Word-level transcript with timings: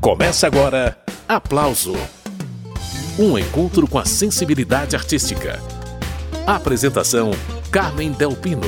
Começa 0.00 0.46
agora 0.46 0.96
Aplauso 1.28 1.92
um 3.18 3.38
encontro 3.38 3.86
com 3.86 3.98
a 3.98 4.04
sensibilidade 4.06 4.96
artística. 4.96 5.60
Apresentação: 6.46 7.32
Carmen 7.70 8.12
Delpino. 8.12 8.62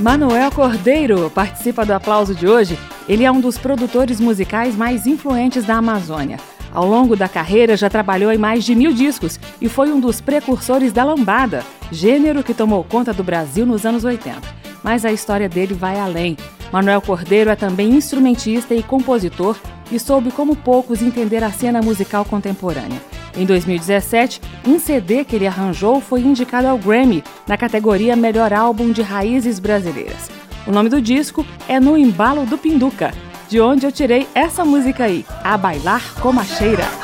Manuel 0.00 0.50
Cordeiro 0.50 1.30
participa 1.30 1.84
do 1.84 1.92
aplauso 1.92 2.34
de 2.34 2.46
hoje. 2.46 2.78
Ele 3.06 3.24
é 3.24 3.30
um 3.30 3.40
dos 3.40 3.58
produtores 3.58 4.18
musicais 4.18 4.74
mais 4.74 5.06
influentes 5.06 5.64
da 5.64 5.76
Amazônia. 5.76 6.38
Ao 6.74 6.84
longo 6.84 7.14
da 7.14 7.28
carreira, 7.28 7.76
já 7.76 7.88
trabalhou 7.88 8.32
em 8.32 8.36
mais 8.36 8.64
de 8.64 8.74
mil 8.74 8.92
discos 8.92 9.38
e 9.60 9.68
foi 9.68 9.92
um 9.92 10.00
dos 10.00 10.20
precursores 10.20 10.92
da 10.92 11.04
lambada, 11.04 11.64
gênero 11.92 12.42
que 12.42 12.52
tomou 12.52 12.82
conta 12.82 13.12
do 13.12 13.22
Brasil 13.22 13.64
nos 13.64 13.86
anos 13.86 14.02
80. 14.02 14.40
Mas 14.82 15.04
a 15.04 15.12
história 15.12 15.48
dele 15.48 15.72
vai 15.72 16.00
além. 16.00 16.36
Manuel 16.72 17.00
Cordeiro 17.00 17.48
é 17.48 17.54
também 17.54 17.90
instrumentista 17.90 18.74
e 18.74 18.82
compositor 18.82 19.56
e 19.92 20.00
soube 20.00 20.32
como 20.32 20.56
poucos 20.56 21.00
entender 21.00 21.44
a 21.44 21.52
cena 21.52 21.80
musical 21.80 22.24
contemporânea. 22.24 23.00
Em 23.36 23.46
2017, 23.46 24.40
um 24.66 24.78
CD 24.80 25.24
que 25.24 25.36
ele 25.36 25.46
arranjou 25.46 26.00
foi 26.00 26.22
indicado 26.22 26.66
ao 26.66 26.76
Grammy 26.76 27.22
na 27.46 27.56
categoria 27.56 28.16
Melhor 28.16 28.52
Álbum 28.52 28.90
de 28.90 29.00
Raízes 29.00 29.60
Brasileiras. 29.60 30.28
O 30.66 30.72
nome 30.72 30.88
do 30.88 31.00
disco 31.00 31.46
é 31.68 31.78
No 31.78 31.96
Embalo 31.96 32.44
do 32.46 32.58
Pinduca 32.58 33.12
de 33.48 33.60
onde 33.60 33.86
eu 33.86 33.92
tirei 33.92 34.26
essa 34.34 34.64
música 34.64 35.04
aí, 35.04 35.24
A 35.42 35.56
Bailar 35.56 36.02
Como 36.20 36.40
a 36.40 36.44
Cheira. 36.44 37.03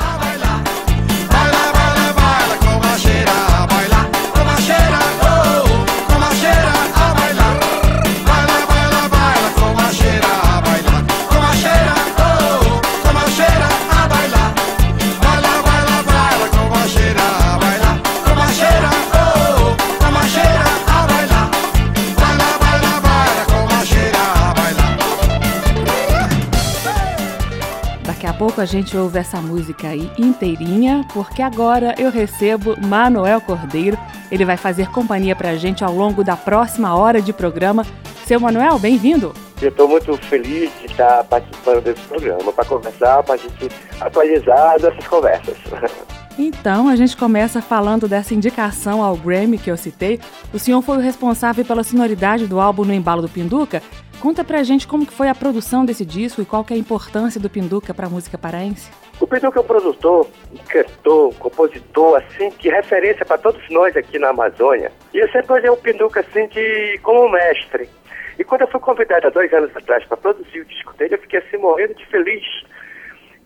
Pouco 28.51 28.59
a 28.59 28.65
gente 28.65 28.97
ouve 28.97 29.17
essa 29.17 29.39
música 29.39 29.87
aí 29.87 30.11
inteirinha, 30.17 31.05
porque 31.13 31.41
agora 31.41 31.95
eu 31.97 32.11
recebo 32.11 32.75
Manuel 32.85 33.39
Cordeiro. 33.39 33.97
Ele 34.29 34.43
vai 34.43 34.57
fazer 34.57 34.89
companhia 34.89 35.33
pra 35.33 35.55
gente 35.55 35.85
ao 35.85 35.93
longo 35.93 36.21
da 36.21 36.35
próxima 36.35 36.93
hora 36.93 37.21
de 37.21 37.31
programa. 37.31 37.85
Seu 38.25 38.41
Manuel, 38.41 38.77
bem-vindo! 38.77 39.31
Eu 39.61 39.69
estou 39.69 39.87
muito 39.87 40.17
feliz 40.17 40.69
de 40.81 40.87
estar 40.87 41.23
participando 41.25 41.81
desse 41.81 42.01
programa 42.01 42.51
para 42.51 42.65
conversar, 42.65 43.23
para 43.23 43.35
a 43.35 43.37
gente 43.37 43.69
atualizar 44.01 44.81
dessas 44.81 45.07
conversas. 45.07 45.57
Então, 46.39 46.87
a 46.87 46.95
gente 46.95 47.15
começa 47.15 47.61
falando 47.61 48.07
dessa 48.07 48.33
indicação 48.33 49.03
ao 49.03 49.17
Grammy 49.17 49.57
que 49.57 49.69
eu 49.69 49.75
citei. 49.75 50.19
O 50.53 50.57
senhor 50.57 50.81
foi 50.81 50.97
o 50.97 51.01
responsável 51.01 51.63
pela 51.63 51.83
sonoridade 51.83 52.47
do 52.47 52.59
álbum 52.59 52.85
No 52.85 52.93
Embalo 52.93 53.21
do 53.21 53.29
Pinduca. 53.29 53.83
Conta 54.21 54.43
pra 54.43 54.61
gente 54.61 54.87
como 54.87 55.03
que 55.03 55.11
foi 55.11 55.29
a 55.29 55.33
produção 55.33 55.83
desse 55.83 56.05
disco 56.05 56.43
e 56.43 56.45
qual 56.45 56.63
que 56.63 56.71
é 56.71 56.75
a 56.75 56.79
importância 56.79 57.41
do 57.41 57.49
Pinduca 57.49 57.91
para 57.91 58.05
a 58.05 58.09
música 58.09 58.37
paraense. 58.37 58.91
O 59.19 59.25
Pinduca 59.25 59.59
é 59.59 59.63
um 59.63 59.65
produtor, 59.65 60.27
um 60.53 60.57
cantor, 60.57 61.29
um 61.29 61.33
compositor, 61.33 62.17
assim, 62.17 62.51
que 62.51 62.69
é 62.69 62.75
referência 62.75 63.25
para 63.25 63.39
todos 63.39 63.67
nós 63.71 63.97
aqui 63.97 64.19
na 64.19 64.29
Amazônia. 64.29 64.91
E 65.11 65.17
eu 65.17 65.27
sempre 65.31 65.53
olhei 65.53 65.71
o 65.71 65.75
Pinduca, 65.75 66.19
assim, 66.19 66.47
de, 66.49 66.99
como 67.01 67.31
mestre. 67.31 67.89
E 68.37 68.43
quando 68.43 68.61
eu 68.61 68.67
fui 68.67 68.79
convidado 68.79 69.25
há 69.25 69.29
dois 69.31 69.51
anos 69.53 69.75
atrás 69.75 70.05
para 70.05 70.17
produzir 70.17 70.59
o 70.59 70.65
disco 70.65 70.93
dele, 70.97 71.15
eu 71.15 71.19
fiquei 71.19 71.39
assim 71.39 71.57
morrendo 71.57 71.95
de 71.95 72.05
feliz. 72.05 72.45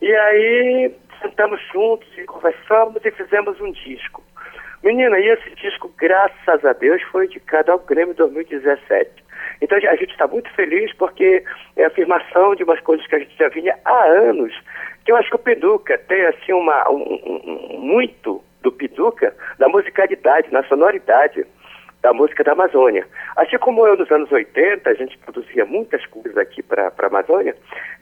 E 0.02 0.14
aí 0.14 0.94
sentamos 1.22 1.62
juntos 1.72 2.08
e 2.18 2.26
conversamos 2.26 3.00
e 3.06 3.12
fizemos 3.12 3.62
um 3.62 3.72
disco. 3.72 4.22
Menina, 4.84 5.18
e 5.20 5.30
esse 5.30 5.56
disco, 5.56 5.90
graças 5.98 6.66
a 6.66 6.74
Deus, 6.74 7.02
foi 7.04 7.28
indicado 7.28 7.72
ao 7.72 7.80
Grêmio 7.80 8.14
2017. 8.14 9.25
Então 9.62 9.78
a 9.78 9.96
gente 9.96 10.12
está 10.12 10.28
muito 10.28 10.50
feliz 10.54 10.94
porque 10.94 11.44
é 11.76 11.84
a 11.84 11.88
afirmação 11.88 12.56
de 12.56 12.64
umas 12.64 12.80
coisas 12.82 13.06
que 13.08 13.16
a 13.16 13.20
gente 13.20 13.36
já 13.38 13.50
vinha 13.50 13.78
há 13.86 14.04
anos, 14.06 14.54
que 15.06 15.12
eu 15.12 15.16
acho 15.16 15.30
que 15.30 15.36
o 15.36 15.40
Piduca 15.40 15.98
tem 15.98 16.26
assim 16.26 16.54
uma, 16.54 16.90
um, 16.90 17.20
um, 17.26 17.80
muito 17.80 18.44
do 18.62 18.72
Piduca 18.72 19.36
na 19.60 19.68
musicalidade, 19.68 20.52
na 20.52 20.64
sonoridade 20.64 21.46
da 22.02 22.14
música 22.14 22.44
da 22.44 22.52
Amazônia. 22.52 23.06
Assim 23.36 23.58
como 23.58 23.86
eu 23.88 23.98
nos 23.98 24.12
anos 24.12 24.32
80, 24.32 24.90
a 24.90 24.94
gente 24.94 25.18
produzia 25.20 25.66
muitas 25.66 26.06
coisas 26.06 26.38
aqui 26.38 26.62
para 26.62 26.92
a 26.96 27.06
Amazônia, 27.06 27.56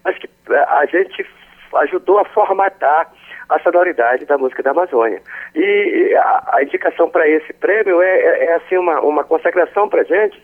mas 0.03 0.18
que 0.18 0.30
a 0.50 0.86
gente 0.86 1.25
ajudou 1.75 2.19
a 2.19 2.25
formatar 2.25 3.12
a 3.50 3.59
sonoridade 3.59 4.25
da 4.25 4.38
música 4.38 4.63
da 4.63 4.72
Amazônia. 4.72 5.22
E 5.56 6.16
a, 6.16 6.56
a 6.56 6.63
indicação 6.63 7.09
para 7.09 7.28
esse 7.28 7.53
prêmio 7.53 8.02
é, 8.02 8.19
é, 8.19 8.46
é, 8.46 8.56
assim 8.56 8.78
uma, 8.78 9.00
uma 9.02 9.24
consagração 9.24 9.88
para 9.90 10.03
gente. 10.03 10.42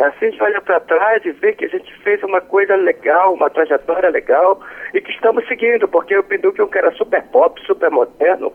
Assim 0.00 0.26
a 0.26 0.30
gente 0.30 0.42
olha 0.42 0.60
para 0.60 0.80
trás 0.80 1.24
e 1.24 1.32
vê 1.32 1.52
que 1.52 1.64
a 1.64 1.68
gente 1.68 1.92
fez 2.02 2.22
uma 2.22 2.40
coisa 2.40 2.76
legal, 2.76 3.34
uma 3.34 3.50
trajetória 3.50 4.08
legal 4.10 4.60
e 4.94 5.00
que 5.00 5.10
estamos 5.10 5.46
seguindo, 5.48 5.88
porque 5.88 6.16
o 6.16 6.22
Pinduque 6.22 6.60
é 6.60 6.64
um 6.64 6.68
cara 6.68 6.92
super 6.92 7.22
pop, 7.24 7.60
super 7.66 7.90
moderno 7.90 8.52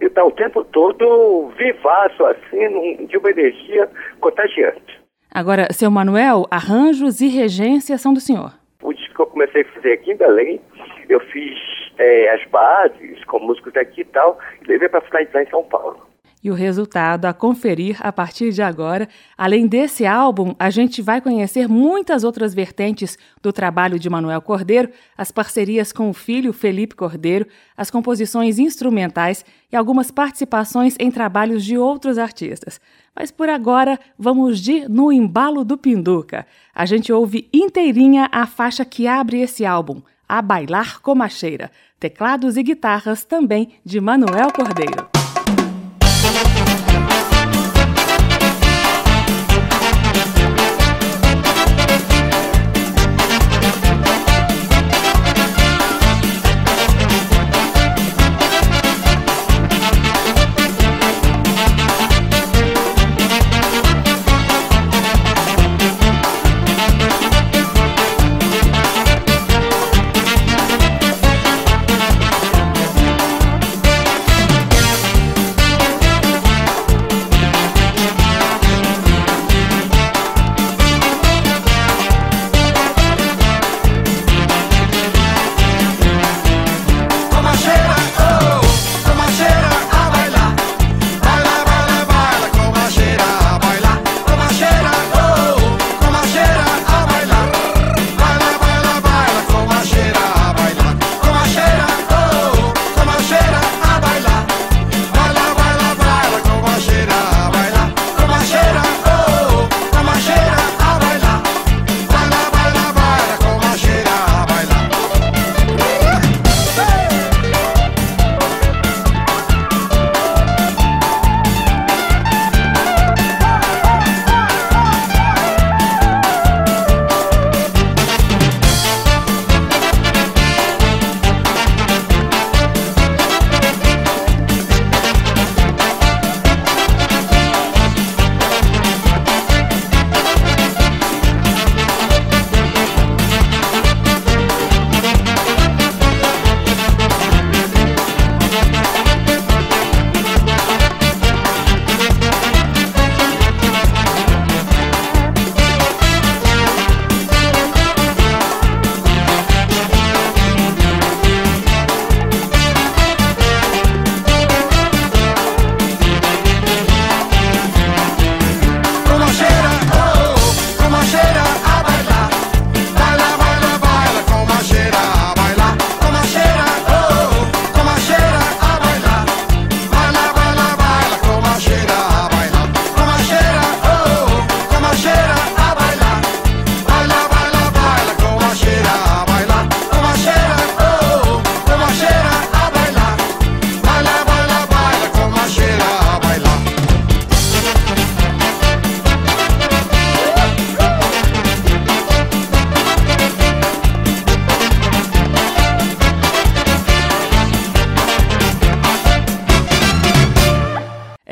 e 0.00 0.06
está 0.06 0.24
o 0.24 0.32
tempo 0.32 0.64
todo 0.64 1.52
vivaço, 1.56 2.24
assim, 2.26 3.06
de 3.06 3.16
uma 3.16 3.30
energia 3.30 3.88
contagiante. 4.20 5.00
Agora, 5.32 5.68
seu 5.72 5.90
Manuel, 5.90 6.46
arranjos 6.50 7.20
e 7.20 7.28
regência 7.28 7.96
são 7.96 8.12
do 8.12 8.20
senhor. 8.20 8.52
O 8.82 8.92
disco 8.92 9.14
que 9.14 9.22
eu 9.22 9.26
comecei 9.26 9.62
a 9.62 9.64
fazer 9.66 9.92
aqui 9.92 10.10
em 10.10 10.16
Belém, 10.16 10.60
eu 11.08 11.20
fiz 11.20 11.56
é, 11.98 12.30
as 12.30 12.44
bases 12.46 13.24
com 13.26 13.38
músicos 13.38 13.72
daqui 13.72 14.00
e 14.00 14.04
tal, 14.04 14.38
e 14.60 14.68
levei 14.68 14.88
para 14.88 15.00
finalizar 15.02 15.42
em 15.42 15.50
São 15.50 15.62
Paulo 15.62 16.11
e 16.42 16.50
o 16.50 16.54
resultado 16.54 17.26
a 17.26 17.32
conferir 17.32 17.96
a 18.00 18.12
partir 18.12 18.52
de 18.52 18.60
agora. 18.60 19.08
Além 19.38 19.66
desse 19.66 20.04
álbum, 20.04 20.54
a 20.58 20.70
gente 20.70 21.00
vai 21.00 21.20
conhecer 21.20 21.68
muitas 21.68 22.24
outras 22.24 22.52
vertentes 22.52 23.16
do 23.40 23.52
trabalho 23.52 23.98
de 23.98 24.10
Manuel 24.10 24.42
Cordeiro, 24.42 24.90
as 25.16 25.30
parcerias 25.30 25.92
com 25.92 26.10
o 26.10 26.14
filho 26.14 26.52
Felipe 26.52 26.96
Cordeiro, 26.96 27.46
as 27.76 27.90
composições 27.90 28.58
instrumentais 28.58 29.44
e 29.70 29.76
algumas 29.76 30.10
participações 30.10 30.96
em 30.98 31.10
trabalhos 31.10 31.64
de 31.64 31.78
outros 31.78 32.18
artistas. 32.18 32.80
Mas 33.14 33.30
por 33.30 33.48
agora, 33.48 33.98
vamos 34.18 34.58
de 34.60 34.88
No 34.88 35.12
Embalo 35.12 35.64
do 35.64 35.76
Pinduca. 35.78 36.46
A 36.74 36.84
gente 36.86 37.12
ouve 37.12 37.48
inteirinha 37.52 38.28
a 38.32 38.46
faixa 38.46 38.84
que 38.84 39.06
abre 39.06 39.40
esse 39.40 39.64
álbum, 39.64 40.02
A 40.28 40.40
Bailar 40.40 41.00
Comacheira. 41.00 41.70
Teclados 42.00 42.56
e 42.56 42.64
guitarras 42.64 43.24
também 43.24 43.74
de 43.84 44.00
Manuel 44.00 44.52
Cordeiro. 44.52 45.11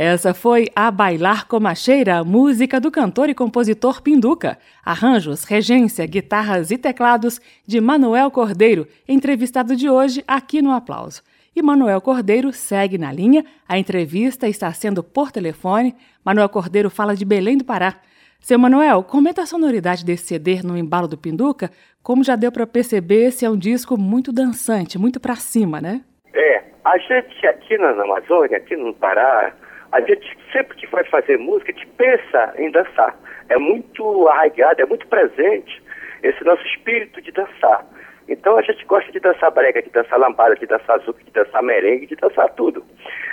Essa 0.02 0.32
foi 0.32 0.68
A 0.74 0.90
Bailar 0.90 1.46
Comacheira, 1.46 2.24
música 2.24 2.80
do 2.80 2.90
cantor 2.90 3.28
e 3.28 3.34
compositor 3.34 4.00
Pinduca. 4.00 4.56
Arranjos, 4.82 5.44
regência, 5.44 6.06
guitarras 6.06 6.70
e 6.70 6.78
teclados 6.78 7.38
de 7.66 7.82
Manuel 7.82 8.30
Cordeiro, 8.30 8.86
entrevistado 9.06 9.76
de 9.76 9.90
hoje 9.90 10.24
aqui 10.26 10.62
no 10.62 10.70
Aplauso. 10.70 11.22
E 11.54 11.60
Manuel 11.60 12.00
Cordeiro 12.00 12.50
segue 12.50 12.96
na 12.96 13.12
linha. 13.12 13.44
A 13.68 13.76
entrevista 13.78 14.48
está 14.48 14.72
sendo 14.72 15.04
por 15.04 15.30
telefone. 15.30 15.94
Manuel 16.24 16.48
Cordeiro 16.48 16.88
fala 16.88 17.14
de 17.14 17.26
Belém 17.26 17.58
do 17.58 17.64
Pará. 17.66 17.96
Seu 18.40 18.58
Manuel, 18.58 19.02
comenta 19.02 19.42
a 19.42 19.46
sonoridade 19.46 20.02
desse 20.02 20.28
CD 20.28 20.62
no 20.62 20.78
embalo 20.78 21.08
do 21.08 21.18
Pinduca. 21.18 21.70
Como 22.02 22.24
já 22.24 22.36
deu 22.36 22.50
para 22.50 22.66
perceber, 22.66 23.26
esse 23.26 23.44
é 23.44 23.50
um 23.50 23.58
disco 23.58 23.98
muito 23.98 24.32
dançante, 24.32 24.98
muito 24.98 25.20
para 25.20 25.36
cima, 25.36 25.78
né? 25.78 26.00
É, 26.32 26.62
a 26.86 26.96
gente 26.96 27.46
aqui 27.46 27.76
na 27.76 27.90
Amazônia, 27.90 28.56
aqui 28.56 28.74
no 28.76 28.94
Pará, 28.94 29.52
a 29.92 30.00
gente 30.00 30.38
sempre 30.52 30.76
que 30.76 30.86
vai 30.86 31.04
fazer 31.04 31.38
música, 31.38 31.72
a 31.72 31.74
gente 31.74 31.86
pensa 31.96 32.54
em 32.56 32.70
dançar. 32.70 33.16
É 33.48 33.58
muito 33.58 34.28
arraigado, 34.28 34.80
é 34.80 34.86
muito 34.86 35.06
presente 35.08 35.82
esse 36.22 36.44
nosso 36.44 36.64
espírito 36.66 37.20
de 37.20 37.32
dançar. 37.32 37.84
Então 38.28 38.56
a 38.56 38.62
gente 38.62 38.84
gosta 38.84 39.10
de 39.10 39.18
dançar 39.18 39.50
brega, 39.50 39.82
de 39.82 39.90
dançar 39.90 40.18
lambada, 40.18 40.54
de 40.54 40.66
dançar 40.66 41.00
zuca, 41.00 41.24
de 41.24 41.32
dançar 41.32 41.62
merengue, 41.62 42.06
de 42.06 42.14
dançar 42.14 42.48
tudo. 42.50 42.84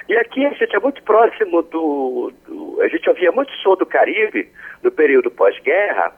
E 0.10 0.18
aqui 0.18 0.44
a 0.46 0.54
gente 0.54 0.76
é 0.76 0.80
muito 0.80 1.04
próximo 1.04 1.62
do, 1.62 2.34
do 2.48 2.82
a 2.82 2.88
gente 2.88 3.08
ouvia 3.08 3.32
muito 3.32 3.52
som 3.58 3.76
do 3.76 3.86
Caribe 3.86 4.50
no 4.82 4.92
período 4.92 5.30
pós-guerra, 5.30 6.12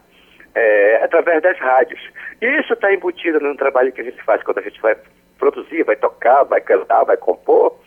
é, 0.55 1.03
através 1.03 1.41
das 1.41 1.57
rádios. 1.57 1.99
E 2.41 2.45
isso 2.59 2.73
está 2.73 2.93
embutido 2.93 3.39
no 3.41 3.55
trabalho 3.57 3.91
que 3.91 3.99
a 3.99 4.03
gente 4.05 4.23
faz 4.23 4.41
quando 4.43 4.59
a 4.59 4.63
gente 4.63 4.79
vai 4.79 4.95
produzir, 5.37 5.83
vai 5.83 5.97
tocar, 5.97 6.43
vai 6.43 6.61
cantar, 6.61 7.03
vai 7.03 7.17
compor 7.17 7.77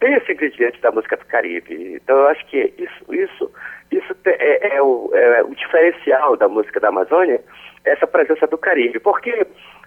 tem 0.00 0.14
esse 0.14 0.32
ingrediente 0.32 0.80
da 0.80 0.90
música 0.90 1.16
do 1.16 1.24
Caribe. 1.26 1.94
Então 1.94 2.16
eu 2.16 2.26
acho 2.28 2.44
que 2.46 2.72
isso, 2.78 3.14
isso, 3.14 3.52
isso 3.92 4.16
é, 4.24 4.76
é, 4.76 4.82
o, 4.82 5.10
é 5.14 5.42
o 5.42 5.54
diferencial 5.54 6.36
da 6.36 6.48
música 6.48 6.80
da 6.80 6.88
Amazônia, 6.88 7.40
essa 7.84 8.06
presença 8.06 8.46
do 8.46 8.58
Caribe. 8.58 8.98
Porque 8.98 9.46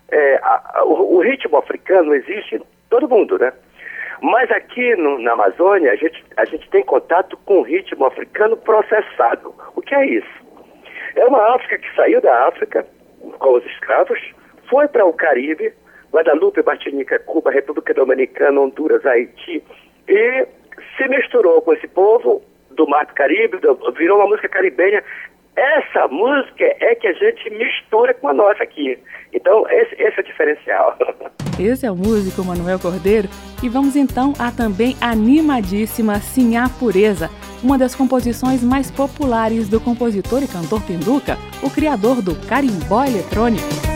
é, 0.09 0.35
a, 0.43 0.71
a, 0.75 0.85
o, 0.85 1.15
o, 1.15 1.21
ritmo 1.21 1.57
africano 1.57 2.13
existe 2.13 2.55
em 2.55 2.61
todo 2.89 3.09
mundo, 3.09 3.39
né? 3.39 3.51
Mas 4.21 4.49
aqui 4.51 4.95
no, 4.95 5.19
na 5.19 5.33
Amazônia 5.33 5.91
a 5.91 5.95
gente, 5.95 6.23
a 6.37 6.45
gente 6.45 6.69
tem 6.69 6.83
contato 6.83 7.35
com 7.45 7.59
o 7.59 7.63
ritmo 7.63 8.05
africano 8.05 8.55
processado. 8.55 9.53
O 9.75 9.81
que 9.81 9.95
é 9.95 10.05
isso? 10.05 10.43
É 11.15 11.25
uma 11.25 11.55
África 11.55 11.79
que 11.79 11.95
saiu 11.95 12.21
da 12.21 12.47
África 12.47 12.85
com 13.39 13.53
os 13.53 13.65
escravos, 13.65 14.19
foi 14.69 14.87
para 14.87 15.05
o 15.05 15.13
Caribe, 15.13 15.73
Guadalupe, 16.11 16.61
Martinica, 16.63 17.17
Cuba, 17.19 17.51
República 17.51 17.93
Dominicana, 17.93 18.61
Honduras, 18.61 19.05
Haiti, 19.05 19.63
e 20.07 20.47
se 20.97 21.07
misturou 21.07 21.61
com 21.61 21.73
esse 21.73 21.87
povo 21.87 22.41
do 22.71 22.87
Mar 22.87 23.05
do 23.05 23.13
Caribe, 23.13 23.59
virou 23.97 24.17
uma 24.17 24.27
música 24.27 24.49
caribenha. 24.49 25.03
Essa 25.55 26.07
música 26.07 26.65
é 26.79 26.95
que 26.95 27.07
a 27.07 27.13
gente 27.13 27.49
mistura 27.51 28.13
com 28.15 28.27
a 28.27 28.33
nossa 28.33 28.63
aqui. 28.63 28.97
Então, 29.31 29.67
esse, 29.69 29.93
esse 30.01 30.17
é 30.17 30.21
o 30.21 30.23
diferencial. 30.23 30.97
Esse 31.59 31.85
é 31.85 31.91
o 31.91 31.95
músico 31.95 32.43
Manuel 32.43 32.79
Cordeiro. 32.79 33.29
E 33.61 33.69
vamos 33.69 33.95
então 33.95 34.33
à 34.39 34.51
também 34.51 34.95
animadíssima 34.99 36.15
Sinhá 36.15 36.67
Pureza, 36.67 37.29
uma 37.63 37.77
das 37.77 37.93
composições 37.93 38.63
mais 38.63 38.89
populares 38.89 39.69
do 39.69 39.79
compositor 39.79 40.41
e 40.41 40.47
cantor 40.47 40.81
Pinduca, 40.81 41.37
o 41.61 41.69
criador 41.69 42.23
do 42.23 42.35
carimbó 42.47 43.05
eletrônico. 43.05 43.92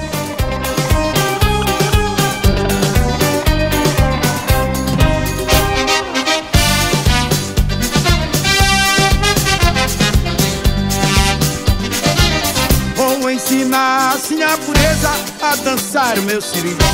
A 15.42 15.56
dançar 15.56 16.18
o 16.18 16.22
meu 16.24 16.42
sirimbó. 16.42 16.86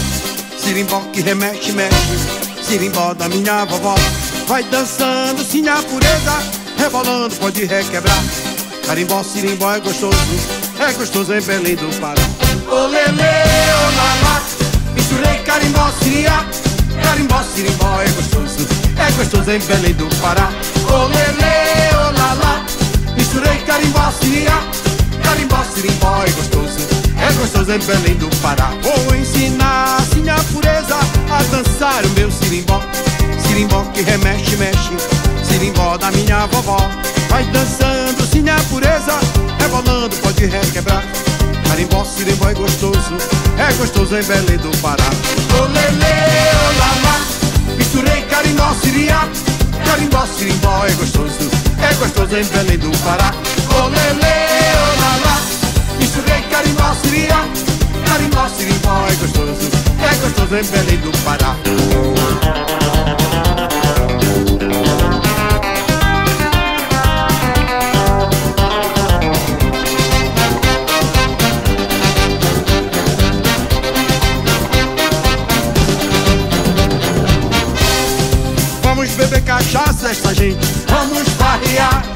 Sirimbó 0.58 1.00
que 1.12 1.22
remexe, 1.22 1.72
mexe, 1.72 1.96
sirimbó 2.62 3.14
da 3.14 3.30
minha 3.30 3.66
vovó. 3.66 3.96
Vai 4.48 4.64
dançando 4.64 5.44
sim 5.44 5.68
a 5.68 5.82
pureza, 5.84 6.44
rebolando 6.78 7.36
pode 7.36 7.66
requebrar. 7.66 8.24
Carimbó, 8.86 9.24
sirimbó 9.24 9.74
é 9.74 9.80
gostoso, 9.80 10.18
é 10.80 10.92
gostoso 10.94 11.34
em 11.34 11.42
Belém 11.42 11.76
do 11.76 11.88
Pará. 12.00 12.22
Olele, 12.68 13.24
olala, 13.86 14.42
misturei 14.94 15.38
carimbó, 15.40 15.92
siriá. 16.02 16.46
Carimbó, 17.02 17.44
sirimbó 17.44 18.02
é 18.02 18.10
gostoso, 18.10 18.68
é 18.98 19.12
gostoso 19.12 19.52
em 19.52 19.60
Belém 19.60 19.94
do 19.94 20.08
Pará. 20.22 20.50
Olele, 20.92 21.96
olala, 21.96 22.66
misturei 23.16 23.58
carimbó, 23.60 24.12
siriá. 24.22 24.62
Carimbó, 25.34 25.64
sirimbó 25.74 26.24
é 26.24 26.30
gostoso. 26.30 26.78
É 27.18 27.34
gostoso 27.34 27.72
em 27.72 27.80
Belém 27.80 28.16
do 28.18 28.30
Pará 28.38 28.70
Vou 28.84 29.16
ensinar 29.16 29.98
assim 29.98 30.30
a 30.30 30.36
pureza 30.36 30.96
A 31.32 31.42
dançar 31.44 32.06
o 32.06 32.10
meu 32.10 32.32
sirimbó 32.32 32.80
Sirimbó 33.40 33.84
que 33.96 34.04
remexe, 34.04 34.56
mexe 34.58 34.92
Sirimbó 35.44 35.98
da 35.98 36.12
minha 36.12 36.46
vovó. 36.48 36.78
Vai 37.30 37.44
dançando 37.46 38.24
sim 38.32 38.48
a 38.48 38.58
pureza 38.70 39.20
Rebolando 39.60 40.16
pode 40.18 40.46
requebrar. 40.46 41.04
Carimbó, 41.68 42.06
sirimbó 42.06 42.50
é 42.50 42.54
gostoso 42.54 43.18
É 43.58 43.74
gostoso 43.74 44.16
em 44.16 44.24
Belém 44.24 44.58
do 44.58 44.70
Pará 44.78 45.10
Olele, 45.60 46.14
olala 46.76 47.76
Misturei 47.76 48.22
carimbó, 48.30 48.72
siriá 48.84 49.28
Carimbó, 49.84 50.28
sirimbó 50.28 50.86
é 50.86 50.92
gostoso 50.92 51.50
É 51.82 51.92
gostoso 51.96 52.38
em 52.38 52.46
Belém 52.46 52.78
do 52.78 52.92
Pará 53.00 53.34
Olele, 53.82 54.36
olala 54.92 55.42
Misturei 56.00 56.42
carimbó, 56.44 56.94
siria 57.02 57.48
Carimbó, 58.06 58.48
sirimbó 58.50 59.06
é 59.08 59.16
gostoso 59.16 59.70
É 60.00 60.16
gostoso 60.16 60.56
em 60.56 60.64
Belém 60.64 60.98
do 60.98 61.12
Pará 61.24 61.56
Vamos 79.04 79.10
beber 79.16 79.42
cachaça 79.44 80.12
esta 80.12 80.34
gente. 80.34 80.66
Vamos 80.88 81.28
farrear 81.30 82.13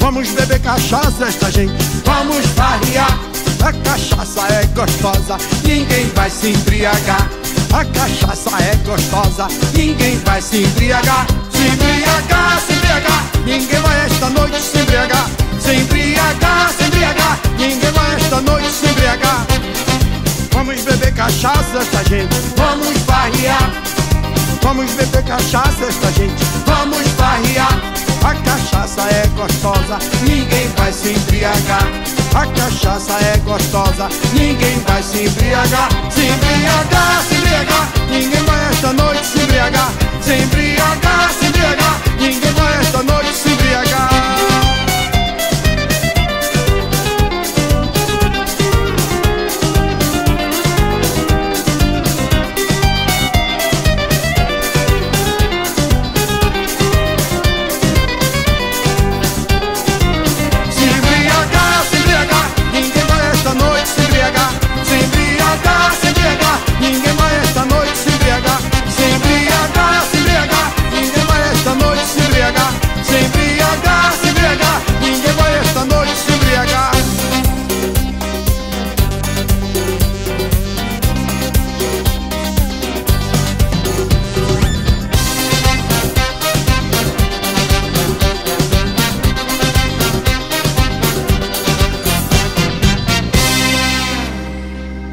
Vamos 0.00 0.30
beber 0.30 0.58
cachaça 0.60 1.26
esta 1.28 1.50
gente, 1.52 1.72
vamos 2.04 2.44
farrear. 2.56 3.18
A 3.62 3.72
cachaça 3.72 4.40
é 4.52 4.66
gostosa, 4.74 5.36
ninguém 5.62 6.10
vai 6.14 6.30
se 6.30 6.48
embriagar. 6.48 7.28
A 7.72 7.84
cachaça 7.84 8.50
é 8.62 8.74
gostosa, 8.84 9.46
ninguém 9.74 10.18
vai 10.24 10.40
se 10.42 10.64
embriagar. 10.64 11.26
Se 11.52 11.58
embriagar, 11.68 12.60
se 12.66 12.72
embriagar, 12.72 13.24
ninguém 13.44 13.80
vai 13.80 14.06
esta 14.06 14.30
noite 14.30 14.60
se 14.60 14.78
embriagar. 14.78 15.26
Se 15.60 15.74
embriagar, 15.74 16.72
se 16.76 16.84
embriagar, 16.84 17.38
ninguém 17.58 17.92
vai 17.92 18.16
esta 18.16 18.40
noite 18.40 18.68
se 18.72 18.86
embriagar. 18.86 19.46
Vamos 20.52 20.80
beber 20.80 21.14
cachaça 21.14 21.78
esta 21.78 22.02
gente, 22.08 22.34
vamos 22.56 22.96
farrear. 23.06 23.70
Vamos 24.62 24.90
beber 24.92 25.22
cachaça 25.24 25.84
esta 25.86 26.10
gente, 26.12 26.44
vamos 26.66 27.06
farrear. 27.18 27.99
A 28.22 28.34
cachaça 28.34 29.02
é 29.02 29.26
gostosa, 29.28 29.98
ninguém 30.22 30.68
vai 30.76 30.92
se 30.92 31.12
embriagar. 31.12 31.86
A 32.34 32.46
cachaça 32.46 33.12
é 33.14 33.38
gostosa, 33.38 34.08
ninguém 34.32 34.78
vai 34.80 35.02
se 35.02 35.24
embriagar. 35.24 35.88
Se 36.10 36.20
embriagar, 36.20 37.24
se 37.28 37.34
embriagar, 37.34 37.88
ninguém 38.10 38.42
vai 38.44 38.68
esta 38.70 38.92
noite 38.92 39.26
se 39.26 39.40
embriagar. 39.40 39.90
Se 40.20 40.34
embriagar, 40.34 41.30
se 41.32 41.46
embriagar, 41.46 42.00
ninguém 42.18 42.52
vai 42.52 42.80
esta 42.80 43.02
noite 43.02 43.34
se 43.34 43.48
embriagar. 43.48 43.59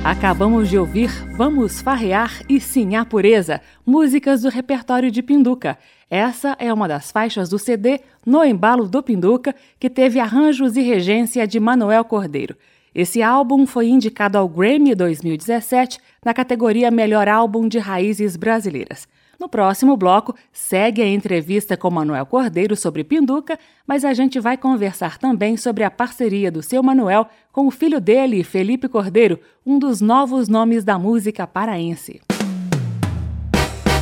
Acabamos 0.07 0.69
de 0.69 0.77
ouvir 0.77 1.09
Vamos 1.35 1.81
Farrear 1.81 2.41
e 2.47 2.61
Sim 2.61 2.95
a 2.95 3.03
Pureza, 3.03 3.59
músicas 3.85 4.41
do 4.41 4.47
repertório 4.47 5.11
de 5.11 5.21
Pinduca. 5.21 5.77
Essa 6.09 6.55
é 6.59 6.73
uma 6.73 6.87
das 6.87 7.11
faixas 7.11 7.49
do 7.49 7.59
CD 7.59 7.99
No 8.25 8.41
Embalo 8.41 8.87
do 8.87 9.03
Pinduca, 9.03 9.53
que 9.77 9.89
teve 9.89 10.17
arranjos 10.17 10.77
e 10.77 10.81
regência 10.81 11.45
de 11.45 11.59
Manuel 11.59 12.05
Cordeiro. 12.05 12.55
Esse 12.95 13.21
álbum 13.21 13.67
foi 13.67 13.89
indicado 13.89 14.37
ao 14.37 14.47
Grammy 14.47 14.95
2017 14.95 15.99
na 16.23 16.33
categoria 16.33 16.89
Melhor 16.89 17.27
Álbum 17.27 17.67
de 17.67 17.77
Raízes 17.77 18.37
Brasileiras. 18.37 19.09
No 19.39 19.47
próximo 19.47 19.95
bloco, 19.95 20.33
segue 20.51 21.01
a 21.01 21.07
entrevista 21.07 21.77
com 21.77 21.91
Manuel 21.91 22.25
Cordeiro 22.25 22.75
sobre 22.75 23.03
Pinduca, 23.03 23.59
mas 23.85 24.03
a 24.03 24.11
gente 24.13 24.39
vai 24.39 24.57
conversar 24.57 25.19
também 25.19 25.55
sobre 25.55 25.83
a 25.83 25.91
parceria 25.91 26.51
do 26.51 26.63
seu 26.63 26.81
Manuel 26.81 27.27
com 27.51 27.67
o 27.67 27.71
filho 27.71 28.01
dele, 28.01 28.43
Felipe 28.43 28.87
Cordeiro, 28.87 29.39
um 29.63 29.77
dos 29.77 30.01
novos 30.01 30.47
nomes 30.47 30.83
da 30.83 30.97
música 30.97 31.45
paraense. 31.45 32.19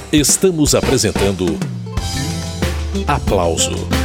Estamos 0.10 0.74
apresentando 0.74 1.46
Aplauso 3.06 4.05